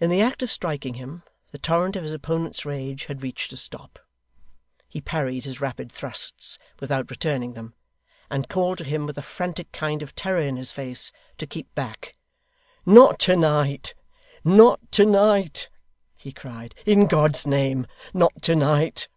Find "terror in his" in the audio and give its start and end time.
10.14-10.72